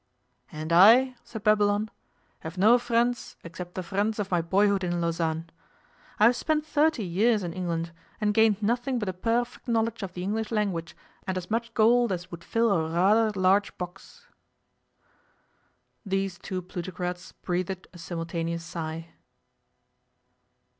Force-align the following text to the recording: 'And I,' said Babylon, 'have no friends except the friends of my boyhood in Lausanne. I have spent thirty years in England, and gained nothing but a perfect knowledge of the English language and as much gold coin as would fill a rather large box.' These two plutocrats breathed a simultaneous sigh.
'And 0.51 0.73
I,' 0.73 1.13
said 1.23 1.43
Babylon, 1.43 1.91
'have 2.39 2.57
no 2.57 2.79
friends 2.79 3.37
except 3.43 3.75
the 3.75 3.83
friends 3.83 4.17
of 4.17 4.31
my 4.31 4.41
boyhood 4.41 4.83
in 4.83 4.99
Lausanne. 4.99 5.51
I 6.19 6.23
have 6.25 6.35
spent 6.35 6.65
thirty 6.65 7.03
years 7.05 7.43
in 7.43 7.53
England, 7.53 7.91
and 8.19 8.33
gained 8.33 8.63
nothing 8.63 8.97
but 8.97 9.09
a 9.09 9.13
perfect 9.13 9.67
knowledge 9.67 10.01
of 10.01 10.13
the 10.15 10.23
English 10.23 10.49
language 10.49 10.95
and 11.27 11.37
as 11.37 11.51
much 11.51 11.71
gold 11.75 12.09
coin 12.09 12.15
as 12.15 12.31
would 12.31 12.43
fill 12.43 12.71
a 12.71 12.89
rather 12.89 13.39
large 13.39 13.77
box.' 13.77 14.25
These 16.03 16.39
two 16.39 16.63
plutocrats 16.63 17.33
breathed 17.33 17.85
a 17.93 17.97
simultaneous 17.99 18.63
sigh. 18.65 19.11